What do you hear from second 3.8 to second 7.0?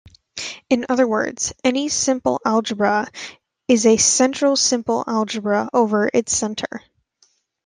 a central simple algebra over its center.